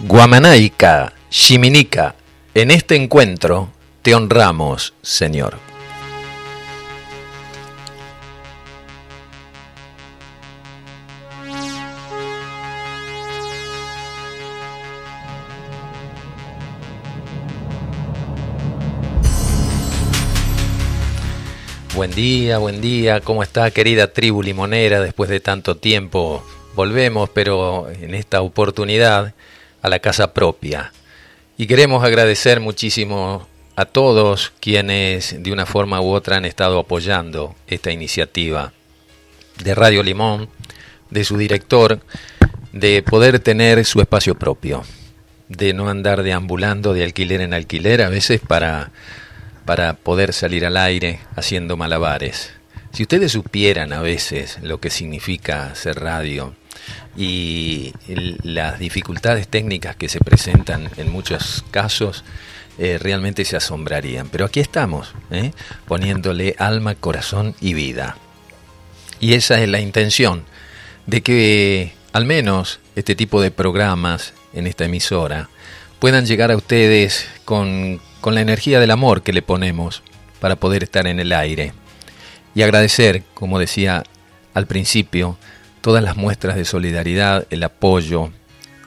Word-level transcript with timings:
Guamanaica, 0.00 1.12
Shiminica, 1.28 2.14
en 2.54 2.70
este 2.70 2.94
encuentro 2.94 3.72
te 4.02 4.14
honramos, 4.14 4.94
Señor. 5.02 5.58
Buen 21.96 22.12
día, 22.12 22.58
buen 22.58 22.80
día, 22.80 23.20
¿cómo 23.20 23.42
está 23.42 23.68
querida 23.72 24.12
tribu 24.12 24.44
limonera 24.44 25.00
después 25.00 25.28
de 25.28 25.40
tanto 25.40 25.76
tiempo? 25.76 26.44
Volvemos, 26.76 27.28
pero 27.30 27.90
en 27.90 28.14
esta 28.14 28.42
oportunidad 28.42 29.34
a 29.82 29.88
la 29.88 29.98
casa 29.98 30.34
propia. 30.34 30.92
Y 31.56 31.66
queremos 31.66 32.04
agradecer 32.04 32.60
muchísimo 32.60 33.46
a 33.76 33.84
todos 33.84 34.52
quienes 34.60 35.42
de 35.42 35.52
una 35.52 35.66
forma 35.66 36.00
u 36.00 36.10
otra 36.10 36.36
han 36.36 36.44
estado 36.44 36.78
apoyando 36.78 37.54
esta 37.66 37.90
iniciativa 37.90 38.72
de 39.62 39.74
Radio 39.74 40.02
Limón, 40.02 40.48
de 41.10 41.24
su 41.24 41.36
director, 41.36 42.00
de 42.72 43.02
poder 43.02 43.40
tener 43.40 43.84
su 43.84 44.00
espacio 44.00 44.36
propio, 44.36 44.84
de 45.48 45.72
no 45.72 45.88
andar 45.88 46.22
deambulando 46.22 46.92
de 46.92 47.04
alquiler 47.04 47.40
en 47.40 47.54
alquiler 47.54 48.02
a 48.02 48.08
veces 48.08 48.40
para, 48.40 48.90
para 49.64 49.94
poder 49.94 50.32
salir 50.32 50.66
al 50.66 50.76
aire 50.76 51.20
haciendo 51.34 51.76
malabares. 51.76 52.57
Si 52.98 53.04
ustedes 53.04 53.30
supieran 53.30 53.92
a 53.92 54.02
veces 54.02 54.58
lo 54.60 54.80
que 54.80 54.90
significa 54.90 55.70
hacer 55.70 56.00
radio, 56.00 56.56
y 57.16 57.92
las 58.42 58.80
dificultades 58.80 59.46
técnicas 59.46 59.94
que 59.94 60.08
se 60.08 60.18
presentan 60.18 60.90
en 60.96 61.12
muchos 61.12 61.64
casos 61.70 62.24
eh, 62.76 62.98
realmente 63.00 63.44
se 63.44 63.56
asombrarían. 63.56 64.28
Pero 64.30 64.46
aquí 64.46 64.58
estamos, 64.58 65.14
¿eh? 65.30 65.52
poniéndole 65.86 66.56
alma, 66.58 66.96
corazón 66.96 67.54
y 67.60 67.74
vida. 67.74 68.16
Y 69.20 69.34
esa 69.34 69.62
es 69.62 69.68
la 69.68 69.78
intención, 69.78 70.42
de 71.06 71.22
que 71.22 71.92
al 72.12 72.24
menos 72.24 72.80
este 72.96 73.14
tipo 73.14 73.40
de 73.40 73.52
programas 73.52 74.32
en 74.52 74.66
esta 74.66 74.86
emisora 74.86 75.48
puedan 76.00 76.26
llegar 76.26 76.50
a 76.50 76.56
ustedes 76.56 77.28
con, 77.44 78.00
con 78.20 78.34
la 78.34 78.40
energía 78.40 78.80
del 78.80 78.90
amor 78.90 79.22
que 79.22 79.32
le 79.32 79.42
ponemos 79.42 80.02
para 80.40 80.56
poder 80.56 80.82
estar 80.82 81.06
en 81.06 81.20
el 81.20 81.32
aire. 81.32 81.74
Y 82.58 82.62
agradecer, 82.62 83.22
como 83.34 83.60
decía 83.60 84.02
al 84.52 84.66
principio, 84.66 85.38
todas 85.80 86.02
las 86.02 86.16
muestras 86.16 86.56
de 86.56 86.64
solidaridad, 86.64 87.46
el 87.50 87.62
apoyo, 87.62 88.32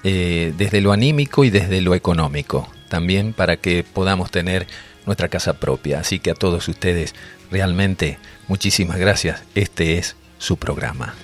eh, 0.04 0.54
desde 0.58 0.82
lo 0.82 0.92
anímico 0.92 1.46
y 1.46 1.52
desde 1.52 1.80
lo 1.80 1.96
económico, 1.96 2.70
también 2.90 3.32
para 3.32 3.56
que 3.56 3.86
podamos 3.86 4.30
tener 4.30 4.68
nuestra 5.06 5.30
casa 5.30 5.54
propia. 5.54 6.02
Así 6.02 6.20
que 6.20 6.32
a 6.32 6.36
todos 6.36 6.68
ustedes, 6.68 7.16
realmente, 7.50 8.20
muchísimas 8.50 8.98
gracias. 8.98 9.42
Este 9.56 9.98
es 9.98 10.18
su 10.38 10.58
programa. 10.58 11.16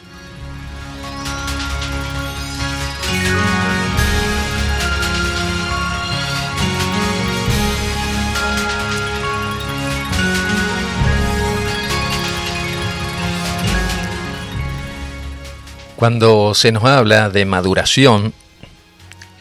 Cuando 15.98 16.54
se 16.54 16.72
nos 16.72 16.84
habla 16.84 17.32
de 17.32 17.46
maduración, 17.46 18.32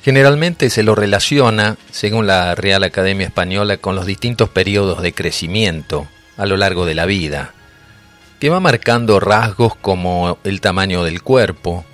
generalmente 0.03 0.71
se 0.71 0.83
lo 0.83 0.95
relaciona, 0.95 1.77
según 1.91 2.27
la 2.27 2.55
Real 2.55 2.83
Academia 2.83 3.27
Española, 3.27 3.77
con 3.77 3.95
los 3.95 4.07
distintos 4.07 4.49
periodos 4.49 5.03
de 5.03 5.13
crecimiento 5.13 6.09
a 6.39 6.47
lo 6.47 6.57
largo 6.57 6.87
de 6.87 6.95
la 6.95 7.05
vida, 7.05 7.53
que 8.41 8.49
va 8.49 8.59
marcando 8.59 9.21
rasgos 9.21 9.77
como 9.77 10.39
el 10.45 10.63
tamaño 10.63 11.05
del 11.05 11.21
cuerpo, 11.21 11.85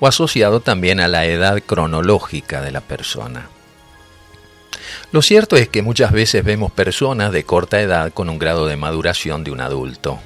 o 0.00 0.06
asociado 0.06 0.60
también 0.60 0.98
a 0.98 1.06
la 1.06 1.26
edad 1.26 1.60
cronológica 1.60 2.62
de 2.62 2.70
la 2.70 2.80
persona. 2.80 3.50
Lo 5.12 5.20
cierto 5.20 5.56
es 5.56 5.68
que 5.68 5.82
muchas 5.82 6.10
veces 6.10 6.42
vemos 6.42 6.72
personas 6.72 7.32
de 7.32 7.44
corta 7.44 7.82
edad 7.82 8.14
con 8.14 8.30
un 8.30 8.38
grado 8.38 8.66
de 8.66 8.78
maduración 8.78 9.44
de 9.44 9.50
un 9.50 9.60
adulto. 9.60 10.20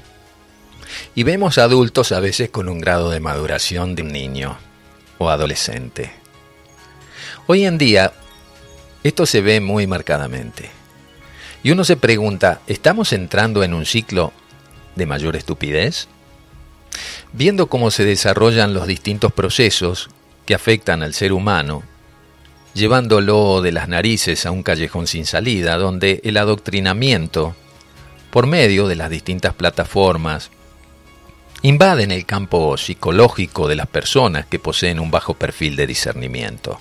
Y 1.17 1.23
vemos 1.23 1.57
adultos 1.57 2.11
a 2.11 2.19
veces 2.19 2.49
con 2.49 2.67
un 2.67 2.81
grado 2.81 3.09
de 3.09 3.21
maduración 3.21 3.95
de 3.95 4.01
un 4.01 4.11
niño 4.11 4.57
o 5.17 5.29
adolescente. 5.29 6.11
Hoy 7.47 7.65
en 7.65 7.77
día 7.77 8.11
esto 9.01 9.25
se 9.25 9.39
ve 9.39 9.61
muy 9.61 9.87
marcadamente. 9.87 10.69
Y 11.63 11.71
uno 11.71 11.85
se 11.85 11.95
pregunta, 11.95 12.59
¿estamos 12.67 13.13
entrando 13.13 13.63
en 13.63 13.73
un 13.73 13.85
ciclo 13.85 14.33
de 14.95 15.05
mayor 15.05 15.37
estupidez? 15.37 16.09
Viendo 17.31 17.67
cómo 17.67 17.91
se 17.91 18.03
desarrollan 18.03 18.73
los 18.73 18.85
distintos 18.85 19.31
procesos 19.31 20.09
que 20.45 20.53
afectan 20.53 21.01
al 21.01 21.13
ser 21.13 21.31
humano, 21.31 21.83
llevándolo 22.73 23.61
de 23.61 23.71
las 23.71 23.87
narices 23.87 24.45
a 24.45 24.51
un 24.51 24.63
callejón 24.63 25.07
sin 25.07 25.25
salida, 25.25 25.77
donde 25.77 26.19
el 26.25 26.35
adoctrinamiento, 26.35 27.55
por 28.31 28.47
medio 28.47 28.87
de 28.87 28.95
las 28.95 29.09
distintas 29.09 29.53
plataformas, 29.53 30.51
invaden 31.65 32.11
el 32.11 32.27
campo 32.27 32.77
psicológico 32.77 33.67
de 33.67 33.75
las 33.75 33.87
personas 33.87 34.45
que 34.45 34.59
poseen 34.59 34.99
un 34.99 35.09
bajo 35.09 35.33
perfil 35.33 35.75
de 35.75 35.87
discernimiento, 35.87 36.79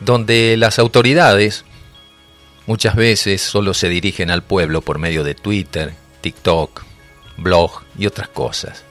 donde 0.00 0.56
las 0.56 0.78
autoridades 0.78 1.66
muchas 2.66 2.96
veces 2.96 3.42
solo 3.42 3.74
se 3.74 3.90
dirigen 3.90 4.30
al 4.30 4.42
pueblo 4.42 4.80
por 4.80 4.98
medio 4.98 5.22
de 5.22 5.34
Twitter, 5.34 5.92
TikTok, 6.22 6.82
blog 7.36 7.82
y 7.98 8.06
otras 8.06 8.28
cosas, 8.28 8.84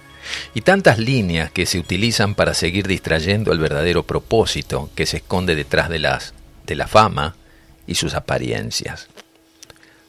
y 0.53 0.61
tantas 0.61 0.99
líneas 0.99 1.49
que 1.49 1.65
se 1.65 1.79
utilizan 1.79 2.35
para 2.35 2.53
seguir 2.53 2.87
distrayendo 2.87 3.51
el 3.51 3.57
verdadero 3.57 4.03
propósito 4.03 4.91
que 4.93 5.07
se 5.07 5.17
esconde 5.17 5.55
detrás 5.55 5.89
de 5.89 5.97
las 5.97 6.35
de 6.67 6.75
la 6.75 6.87
fama 6.87 7.35
y 7.87 7.95
sus 7.95 8.13
apariencias. 8.13 9.07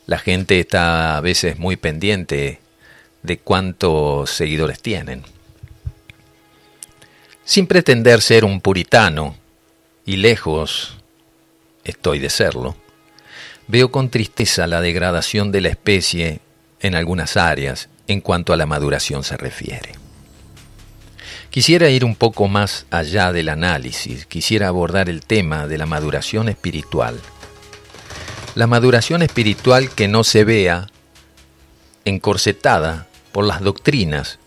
La 0.04 0.18
gente 0.18 0.60
está 0.60 1.16
a 1.16 1.22
veces 1.22 1.58
muy 1.58 1.76
pendiente 1.76 2.60
de 3.22 3.38
cuántos 3.38 4.30
seguidores 4.30 4.80
tienen. 4.80 5.22
Sin 7.44 7.66
pretender 7.66 8.22
ser 8.22 8.44
un 8.44 8.60
puritano, 8.60 9.36
y 10.06 10.16
lejos 10.16 10.96
estoy 11.84 12.18
de 12.18 12.30
serlo, 12.30 12.76
veo 13.66 13.90
con 13.90 14.10
tristeza 14.10 14.66
la 14.66 14.80
degradación 14.80 15.52
de 15.52 15.60
la 15.60 15.68
especie 15.68 16.40
en 16.80 16.94
algunas 16.94 17.36
áreas 17.36 17.88
en 18.08 18.20
cuanto 18.20 18.52
a 18.52 18.56
la 18.56 18.66
maduración 18.66 19.22
se 19.22 19.36
refiere. 19.36 19.92
Quisiera 21.50 21.88
ir 21.88 22.04
un 22.04 22.14
poco 22.14 22.46
más 22.48 22.86
allá 22.90 23.32
del 23.32 23.48
análisis, 23.48 24.26
quisiera 24.26 24.68
abordar 24.68 25.08
el 25.08 25.22
tema 25.22 25.66
de 25.66 25.78
la 25.78 25.86
maduración 25.86 26.48
espiritual. 26.48 27.20
La 28.54 28.66
maduración 28.66 29.22
espiritual 29.22 29.90
que 29.90 30.06
no 30.06 30.22
se 30.22 30.44
vea 30.44 30.86
encorsetada 32.04 33.08
por 33.32 33.44
las 33.44 33.60
doctrinas 33.60 34.38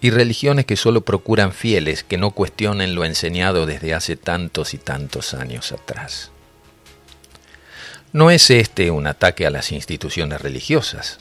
y 0.00 0.10
religiones 0.10 0.66
que 0.66 0.76
solo 0.76 1.02
procuran 1.02 1.52
fieles 1.52 2.02
que 2.02 2.18
no 2.18 2.32
cuestionen 2.32 2.94
lo 2.94 3.04
enseñado 3.04 3.66
desde 3.66 3.94
hace 3.94 4.16
tantos 4.16 4.74
y 4.74 4.78
tantos 4.78 5.32
años 5.32 5.72
atrás. 5.72 6.30
No 8.12 8.30
es 8.30 8.50
este 8.50 8.90
un 8.90 9.06
ataque 9.06 9.46
a 9.46 9.50
las 9.50 9.72
instituciones 9.72 10.42
religiosas, 10.42 11.18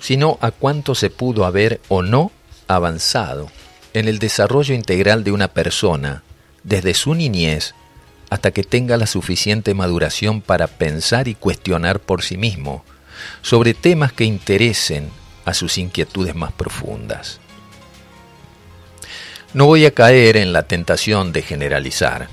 sino 0.00 0.38
a 0.42 0.50
cuánto 0.50 0.94
se 0.94 1.08
pudo 1.08 1.46
haber 1.46 1.80
o 1.88 2.02
no 2.02 2.32
avanzado 2.68 3.50
en 3.94 4.08
el 4.08 4.18
desarrollo 4.18 4.74
integral 4.74 5.24
de 5.24 5.32
una 5.32 5.48
persona 5.48 6.24
desde 6.64 6.94
su 6.94 7.14
niñez 7.14 7.74
hasta 8.28 8.50
que 8.50 8.64
tenga 8.64 8.96
la 8.96 9.06
suficiente 9.06 9.72
maduración 9.72 10.40
para 10.40 10.66
pensar 10.66 11.28
y 11.28 11.34
cuestionar 11.34 12.00
por 12.00 12.22
sí 12.22 12.36
mismo 12.36 12.84
sobre 13.42 13.74
temas 13.74 14.12
que 14.12 14.24
interesen 14.24 15.10
a 15.44 15.54
sus 15.54 15.78
inquietudes 15.78 16.34
más 16.34 16.52
profundas. 16.52 17.40
No 19.52 19.66
voy 19.66 19.86
a 19.86 19.92
caer 19.92 20.36
en 20.36 20.52
la 20.52 20.64
tentación 20.64 21.32
de 21.32 21.42
generalizar. 21.42 22.28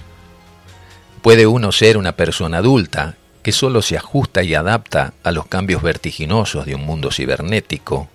Puede 1.21 1.45
uno 1.45 1.71
ser 1.71 1.97
una 1.97 2.13
persona 2.13 2.57
adulta 2.57 3.15
que 3.43 3.51
solo 3.51 3.81
se 3.81 3.97
ajusta 3.97 4.43
y 4.43 4.55
adapta 4.55 5.13
a 5.23 5.31
los 5.31 5.45
cambios 5.47 5.83
vertiginosos 5.83 6.65
de 6.65 6.75
un 6.75 6.85
mundo 6.85 7.11
cibernético 7.11 8.09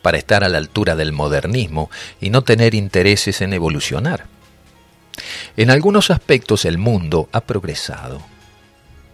para 0.00 0.18
estar 0.18 0.44
a 0.44 0.48
la 0.48 0.58
altura 0.58 0.96
del 0.96 1.12
modernismo 1.12 1.90
y 2.20 2.30
no 2.30 2.42
tener 2.42 2.74
intereses 2.74 3.40
en 3.40 3.52
evolucionar. 3.52 4.26
En 5.56 5.70
algunos 5.70 6.10
aspectos 6.10 6.64
el 6.64 6.78
mundo 6.78 7.28
ha 7.32 7.40
progresado, 7.40 8.20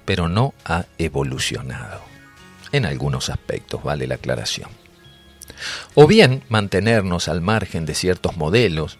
pero 0.05 0.29
no 0.29 0.55
ha 0.65 0.85
evolucionado. 0.99 2.03
En 2.73 2.85
algunos 2.85 3.31
aspectos, 3.31 3.83
vale 3.83 4.07
la 4.07 4.17
aclaración 4.17 4.88
o 5.95 6.07
bien 6.07 6.43
mantenernos 6.49 7.29
al 7.29 7.41
margen 7.41 7.87
de 7.87 7.95
ciertos 7.95 8.37
modelos 8.37 8.99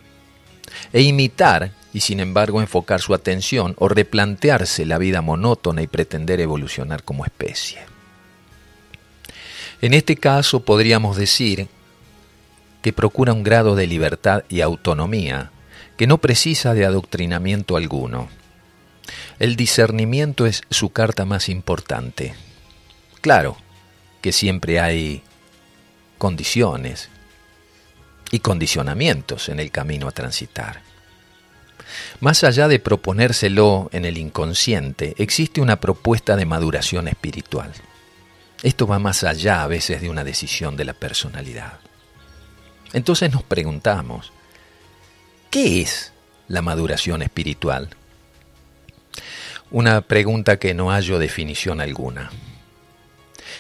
e 0.93 1.03
imitar 1.03 1.73
y 1.93 2.01
sin 2.01 2.21
embargo 2.21 2.61
enfocar 2.61 3.01
su 3.01 3.15
atención 3.15 3.75
o 3.79 3.89
replantearse 3.89 4.85
la 4.85 4.99
vida 4.99 5.23
monótona 5.23 5.83
y 5.83 5.87
pretender 5.87 6.41
evolucionar 6.41 7.03
como 7.03 7.25
especie. 7.25 7.79
En 9.81 9.95
este 9.95 10.17
caso 10.17 10.61
podríamos 10.61 11.17
decir 11.17 11.69
que 12.83 12.93
procura 12.93 13.33
un 13.33 13.43
grado 13.43 13.75
de 13.75 13.87
libertad 13.87 14.45
y 14.49 14.61
autonomía 14.61 15.51
que 15.97 16.07
no 16.07 16.19
precisa 16.19 16.75
de 16.75 16.85
adoctrinamiento 16.85 17.77
alguno. 17.77 18.29
El 19.39 19.57
discernimiento 19.57 20.47
es 20.47 20.63
su 20.71 20.91
carta 20.91 21.25
más 21.25 21.49
importante. 21.49 22.35
Claro 23.21 23.57
que 24.21 24.33
siempre 24.33 24.81
hay 24.81 25.23
condiciones 26.19 27.09
y 28.31 28.41
condicionamientos 28.41 29.49
en 29.49 29.61
el 29.61 29.71
camino 29.71 30.09
a 30.09 30.13
transitar. 30.13 30.83
Más 32.21 32.45
allá 32.45 32.69
de 32.69 32.79
proponérselo 32.79 33.89
en 33.93 34.05
el 34.05 34.19
inconsciente, 34.19 35.15
existe 35.19 35.61
una 35.61 35.81
propuesta 35.81 36.37
de 36.37 36.45
maduración 36.45 37.09
espiritual. 37.09 37.73
Esto 38.63 38.87
va 38.87 38.99
más 38.99 39.25
allá 39.25 39.63
a 39.63 39.67
veces 39.69 40.01
de 40.01 40.11
una 40.11 40.25
decisión 40.25 40.77
de 40.77 40.85
la 40.85 40.93
personalidad. 40.93 41.79
Entonces 42.93 43.33
nos 43.33 43.43
preguntamos, 43.43 44.33
¿qué 45.51 45.81
es 45.83 46.13
la 46.49 46.63
maduración 46.63 47.23
espiritual? 47.23 47.89
Una 49.71 50.01
pregunta 50.01 50.59
que 50.59 50.75
no 50.75 50.91
hallo 50.91 51.19
definición 51.19 51.81
alguna. 51.81 52.31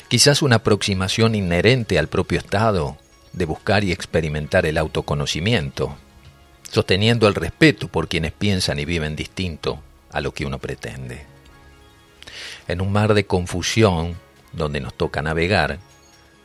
Quizás 0.08 0.40
una 0.40 0.56
aproximación 0.56 1.34
inherente 1.34 1.98
al 1.98 2.08
propio 2.08 2.38
estado 2.38 2.96
de 3.34 3.44
buscar 3.44 3.84
y 3.84 3.92
experimentar 3.92 4.64
el 4.64 4.78
autoconocimiento, 4.78 5.96
sosteniendo 6.70 7.28
el 7.28 7.34
respeto 7.34 7.88
por 7.88 8.08
quienes 8.08 8.32
piensan 8.32 8.78
y 8.78 8.86
viven 8.86 9.16
distinto 9.16 9.82
a 10.10 10.22
lo 10.22 10.32
que 10.32 10.46
uno 10.46 10.58
pretende. 10.58 11.26
En 12.68 12.80
un 12.80 12.90
mar 12.90 13.12
de 13.12 13.26
confusión 13.26 14.16
donde 14.52 14.80
nos 14.80 14.94
toca 14.94 15.20
navegar, 15.20 15.78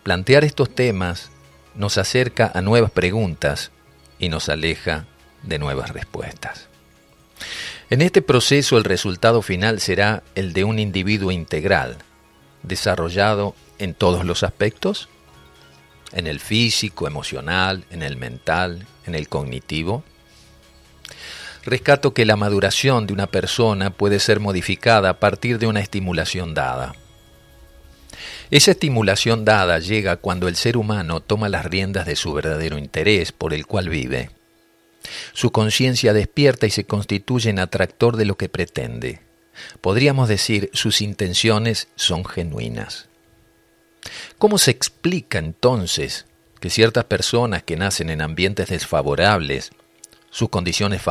plantear 0.04 0.44
estos 0.44 0.76
temas 0.76 1.32
nos 1.74 1.98
acerca 1.98 2.52
a 2.54 2.62
nuevas 2.62 2.92
preguntas 2.92 3.72
y 4.20 4.28
nos 4.28 4.50
aleja 4.50 5.06
de 5.42 5.58
nuevas 5.58 5.92
respuestas. 5.92 6.68
En 7.90 8.02
este 8.02 8.22
proceso 8.22 8.78
el 8.78 8.84
resultado 8.84 9.42
final 9.42 9.80
será 9.80 10.22
el 10.36 10.52
de 10.52 10.66
un 10.66 10.80
individuo 10.80 11.32
integral, 11.32 11.98
desarrollado 12.64 13.56
en 13.80 13.94
todos 13.94 14.26
los 14.26 14.44
aspectos, 14.44 15.10
en 16.14 16.28
el 16.28 16.40
físico, 16.40 17.08
emocional, 17.08 17.86
en 17.90 18.04
el 18.04 18.18
mental, 18.18 18.88
en 19.06 19.16
el 19.16 19.28
cognitivo. 19.28 20.04
Rescato 21.66 22.14
que 22.14 22.26
la 22.26 22.36
maduración 22.36 23.08
de 23.08 23.14
una 23.14 23.28
persona 23.28 23.90
puede 23.92 24.20
ser 24.20 24.40
modificada 24.40 25.10
a 25.10 25.20
partir 25.20 25.60
de 25.60 25.68
una 25.68 25.80
estimulación 25.80 26.54
dada. 26.54 26.94
Esa 28.52 28.72
estimulación 28.72 29.46
dada 29.46 29.80
llega 29.80 30.18
cuando 30.18 30.48
el 30.48 30.56
ser 30.56 30.78
humano 30.78 31.22
toma 31.22 31.50
las 31.50 31.66
riendas 31.66 32.06
de 32.06 32.16
su 32.16 32.34
verdadero 32.34 32.78
interés 32.78 33.32
por 33.32 33.54
el 33.54 33.66
cual 33.66 33.90
vive. 33.90 34.30
Su 35.34 35.52
conciencia 35.52 36.14
despierta 36.14 36.68
y 36.68 36.70
se 36.70 36.86
constituye 36.86 37.50
en 37.50 37.60
atractor 37.60 38.16
de 38.18 38.26
lo 38.26 38.38
que 38.38 38.50
pretende. 38.50 39.22
Podríamos 39.82 40.30
decir, 40.30 40.70
sus 40.74 41.02
intenciones 41.02 41.88
son 41.96 42.26
genuinas. 42.26 43.08
¿Cómo 44.38 44.58
se 44.58 44.72
explica 44.72 45.40
entonces 45.40 46.26
que 46.60 46.70
ciertas 46.70 47.06
personas 47.06 47.64
que 47.64 47.78
nacen 47.78 48.10
en 48.10 48.22
ambientes 48.22 48.70
desfavorables, 48.70 49.72
sus 50.30 50.50
condiciones 50.50 51.02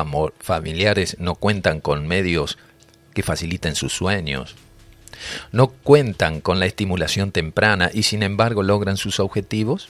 familiares 0.40 1.16
no 1.18 1.34
cuentan 1.36 1.80
con 1.80 2.06
medios 2.06 2.58
que 3.14 3.22
faciliten 3.22 3.74
sus 3.74 3.92
sueños, 3.92 4.56
no 5.52 5.68
cuentan 5.68 6.40
con 6.40 6.58
la 6.58 6.66
estimulación 6.66 7.32
temprana 7.32 7.90
y 7.92 8.02
sin 8.02 8.22
embargo 8.22 8.62
logran 8.62 8.96
sus 8.96 9.20
objetivos? 9.20 9.88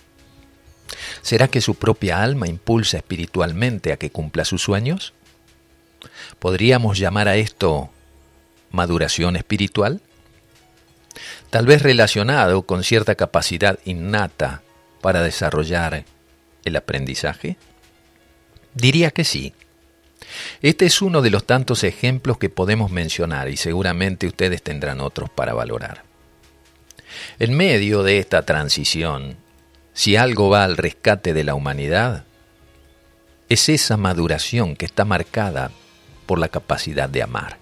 ¿Será 1.23 1.49
que 1.49 1.61
su 1.61 1.75
propia 1.75 2.23
alma 2.23 2.49
impulsa 2.49 2.99
espiritualmente 2.99 3.93
a 3.93 3.97
que 3.97 4.11
cumpla 4.11 4.45
sus 4.45 4.63
sueños? 4.63 5.15
¿Podríamos 6.39 6.99
llamar 6.99 7.29
a 7.29 7.37
esto 7.37 7.91
maduración 8.73 9.37
espiritual? 9.37 10.01
Tal 11.51 11.67
vez 11.67 11.83
relacionado 11.83 12.63
con 12.63 12.83
cierta 12.83 13.15
capacidad 13.15 13.79
innata 13.85 14.63
para 15.01 15.23
desarrollar 15.23 16.05
el 16.65 16.77
aprendizaje. 16.77 17.57
Diría 18.75 19.11
que 19.11 19.25
sí. 19.25 19.53
Este 20.63 20.87
es 20.87 21.03
uno 21.03 21.21
de 21.21 21.31
los 21.31 21.45
tantos 21.45 21.85
ejemplos 21.85 22.39
que 22.39 22.49
podemos 22.49 22.91
mencionar 22.91 23.49
y 23.49 23.57
seguramente 23.57 24.27
ustedes 24.27 24.63
tendrán 24.63 25.01
otros 25.01 25.29
para 25.29 25.53
valorar. 25.53 26.05
En 27.39 27.55
medio 27.55 28.03
de 28.03 28.19
esta 28.19 28.43
transición, 28.43 29.37
si 29.93 30.17
algo 30.17 30.49
va 30.49 30.65
al 30.65 30.77
rescate 30.77 31.35
de 31.35 31.45
la 31.45 31.55
humanidad, 31.55 32.25
es 33.49 33.69
esa 33.69 33.99
maduración 33.99 34.77
que 34.77 34.87
está 34.87 35.05
marcada 35.05 35.71
por 36.25 36.39
la 36.39 36.49
capacidad 36.49 37.11
de 37.11 37.23
amar. 37.23 37.62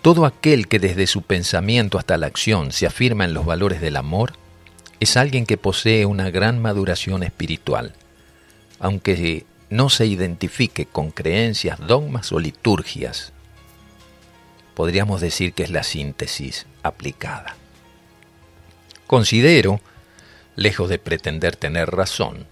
Todo 0.00 0.26
aquel 0.26 0.68
que 0.68 0.78
desde 0.78 1.06
su 1.06 1.22
pensamiento 1.22 1.98
hasta 1.98 2.16
la 2.16 2.26
acción 2.26 2.72
se 2.72 2.86
afirma 2.86 3.24
en 3.24 3.34
los 3.34 3.46
valores 3.46 3.80
del 3.80 3.96
amor, 3.96 4.34
es 5.00 5.16
alguien 5.16 5.46
que 5.46 5.56
posee 5.56 6.06
una 6.06 6.30
gran 6.30 6.60
maduración 6.62 7.22
espiritual, 7.22 7.92
aunque 8.78 9.46
no 9.68 9.88
se 9.88 10.06
identifique 10.06 10.86
con 10.86 11.10
creencias, 11.10 11.78
dogmas 11.86 12.30
o 12.32 12.38
liturgias, 12.38 13.32
podríamos 14.74 15.20
decir 15.20 15.52
que 15.52 15.62
es 15.62 15.70
la 15.70 15.82
síntesis 15.82 16.66
aplicada. 16.82 17.56
Considero, 19.06 19.80
lejos 20.56 20.88
de 20.88 20.98
pretender 20.98 21.56
tener 21.56 21.90
razón, 21.90 22.46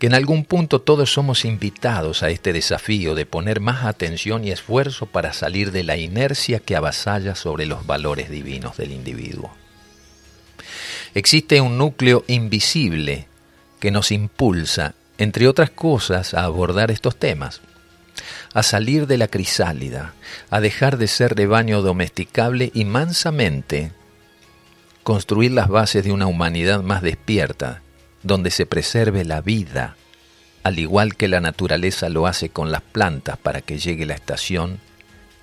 que 0.00 0.08
en 0.08 0.14
algún 0.14 0.44
punto 0.44 0.80
todos 0.80 1.12
somos 1.12 1.44
invitados 1.44 2.24
a 2.24 2.30
este 2.30 2.52
desafío 2.52 3.14
de 3.14 3.26
poner 3.26 3.60
más 3.60 3.84
atención 3.84 4.44
y 4.44 4.50
esfuerzo 4.50 5.06
para 5.06 5.32
salir 5.32 5.70
de 5.70 5.84
la 5.84 5.96
inercia 5.96 6.58
que 6.58 6.74
avasalla 6.74 7.36
sobre 7.36 7.66
los 7.66 7.86
valores 7.86 8.30
divinos 8.30 8.76
del 8.76 8.90
individuo. 8.90 9.52
Existe 11.14 11.60
un 11.60 11.78
núcleo 11.78 12.24
invisible 12.26 13.28
que 13.78 13.92
nos 13.92 14.10
impulsa 14.10 14.94
entre 15.20 15.48
otras 15.48 15.68
cosas, 15.68 16.32
a 16.32 16.44
abordar 16.44 16.90
estos 16.90 17.14
temas, 17.14 17.60
a 18.54 18.62
salir 18.62 19.06
de 19.06 19.18
la 19.18 19.28
crisálida, 19.28 20.14
a 20.48 20.60
dejar 20.60 20.96
de 20.96 21.08
ser 21.08 21.36
rebaño 21.36 21.82
domesticable 21.82 22.70
y 22.72 22.86
mansamente 22.86 23.92
construir 25.02 25.50
las 25.50 25.68
bases 25.68 26.04
de 26.04 26.12
una 26.12 26.26
humanidad 26.26 26.82
más 26.82 27.02
despierta, 27.02 27.82
donde 28.22 28.50
se 28.50 28.66
preserve 28.66 29.24
la 29.24 29.40
vida, 29.40 29.96
al 30.62 30.78
igual 30.78 31.16
que 31.16 31.28
la 31.28 31.40
naturaleza 31.40 32.08
lo 32.08 32.26
hace 32.26 32.50
con 32.50 32.70
las 32.70 32.82
plantas 32.82 33.38
para 33.38 33.60
que 33.62 33.78
llegue 33.78 34.06
la 34.06 34.14
estación 34.14 34.78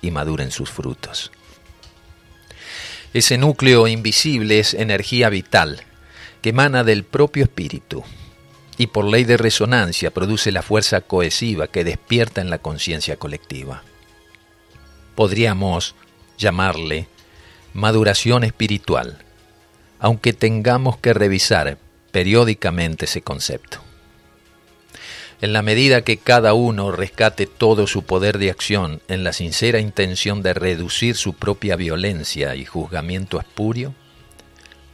y 0.00 0.10
maduren 0.10 0.50
sus 0.50 0.70
frutos. 0.70 1.32
Ese 3.14 3.38
núcleo 3.38 3.88
invisible 3.88 4.58
es 4.58 4.74
energía 4.74 5.28
vital 5.28 5.82
que 6.42 6.50
emana 6.50 6.84
del 6.84 7.04
propio 7.04 7.44
espíritu 7.44 8.04
y 8.76 8.86
por 8.86 9.04
ley 9.04 9.24
de 9.24 9.36
resonancia 9.36 10.12
produce 10.12 10.52
la 10.52 10.62
fuerza 10.62 11.00
cohesiva 11.00 11.66
que 11.66 11.84
despierta 11.84 12.40
en 12.40 12.50
la 12.50 12.58
conciencia 12.58 13.16
colectiva. 13.16 13.82
Podríamos 15.16 15.96
llamarle 16.36 17.08
maduración 17.74 18.44
espiritual, 18.44 19.18
aunque 19.98 20.32
tengamos 20.32 20.96
que 20.98 21.12
revisar 21.12 21.76
periódicamente 22.18 23.04
ese 23.04 23.22
concepto. 23.22 23.78
En 25.40 25.52
la 25.52 25.62
medida 25.62 26.02
que 26.02 26.16
cada 26.16 26.52
uno 26.52 26.90
rescate 26.90 27.46
todo 27.46 27.86
su 27.86 28.02
poder 28.02 28.38
de 28.38 28.50
acción 28.50 29.00
en 29.06 29.22
la 29.22 29.32
sincera 29.32 29.78
intención 29.78 30.42
de 30.42 30.52
reducir 30.52 31.14
su 31.14 31.34
propia 31.34 31.76
violencia 31.76 32.56
y 32.56 32.64
juzgamiento 32.64 33.38
espurio, 33.38 33.94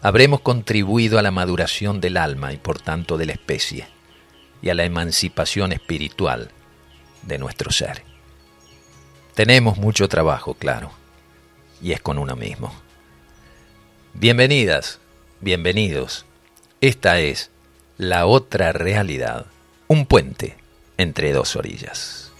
habremos 0.02 0.42
contribuido 0.42 1.18
a 1.18 1.22
la 1.22 1.30
maduración 1.30 1.98
del 2.02 2.18
alma 2.18 2.52
y 2.52 2.58
por 2.58 2.78
tanto 2.78 3.16
de 3.16 3.24
la 3.24 3.32
especie, 3.32 3.86
y 4.60 4.68
a 4.68 4.74
la 4.74 4.84
emancipación 4.84 5.72
espiritual 5.72 6.50
de 7.22 7.38
nuestro 7.38 7.72
ser. 7.72 8.02
Tenemos 9.32 9.78
mucho 9.78 10.10
trabajo, 10.10 10.52
claro, 10.52 10.90
y 11.80 11.92
es 11.92 12.02
con 12.02 12.18
uno 12.18 12.36
mismo. 12.36 12.74
Bienvenidas, 14.12 15.00
bienvenidos. 15.40 16.26
Esta 16.84 17.18
es 17.18 17.50
la 17.96 18.26
otra 18.26 18.70
realidad, 18.72 19.46
un 19.88 20.04
puente 20.04 20.58
entre 20.98 21.32
dos 21.32 21.56
orillas. 21.56 22.30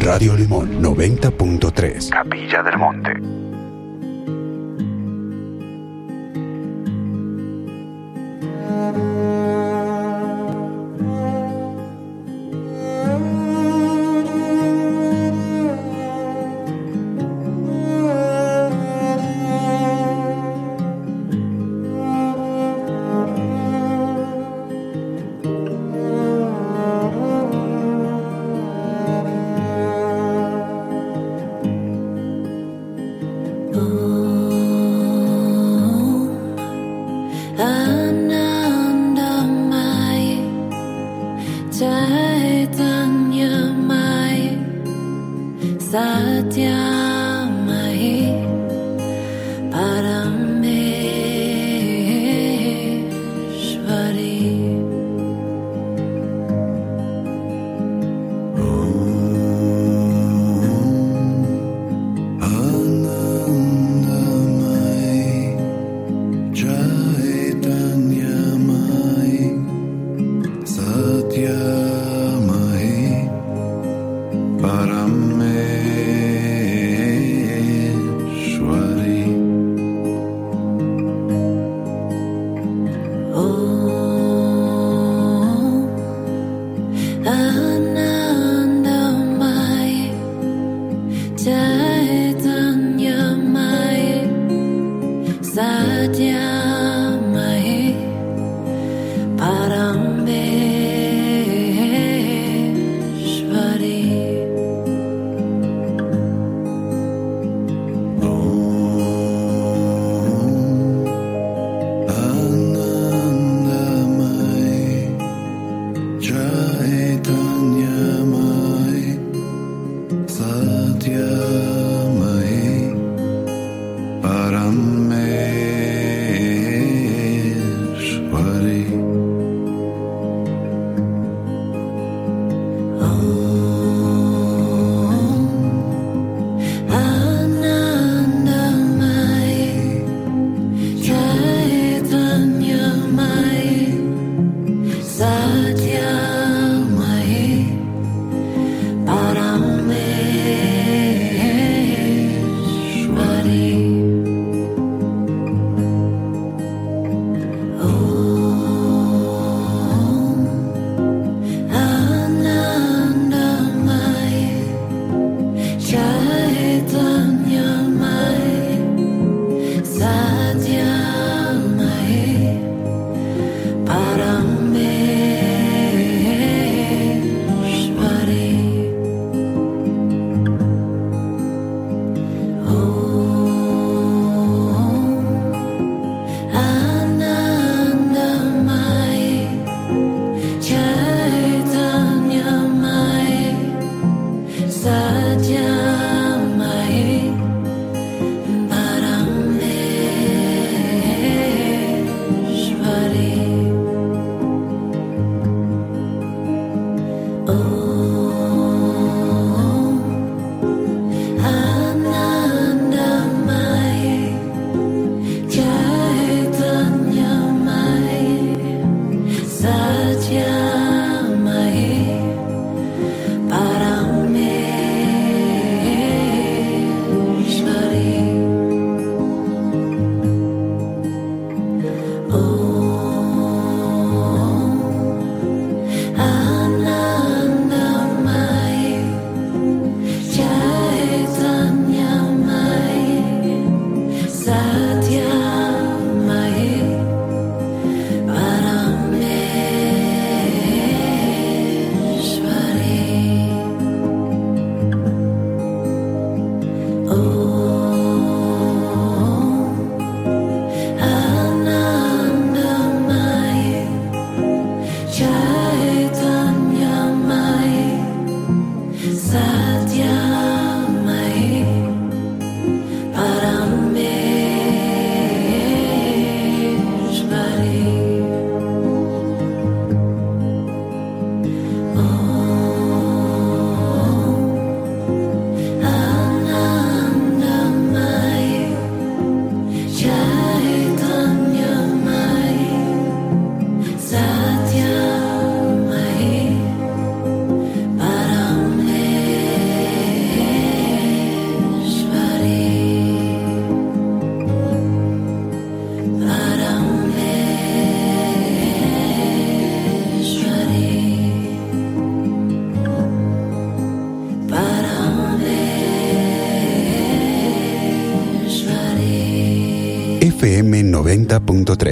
Radio 0.00 0.36
Limón 0.36 0.82
90.3. 0.82 2.08
Capilla 2.08 2.62
del 2.62 2.78
Monte. 2.78 3.47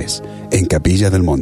FM 0.07 0.47
90.3 0.47 0.49
en 0.53 0.67
Capilla 0.67 1.11
del 1.11 1.23
Monte. 1.23 1.27